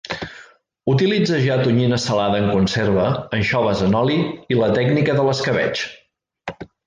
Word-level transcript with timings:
Utilitza 0.93 1.41
ja 1.41 1.57
tonyina 1.67 1.99
salada 2.05 2.39
en 2.45 2.49
conserva, 2.55 3.05
anxoves 3.39 3.83
en 3.89 3.97
oli 4.03 4.17
i 4.55 4.59
la 4.61 4.71
tècnica 4.79 5.19
de 5.21 5.29
l'escabetx. 5.29 5.85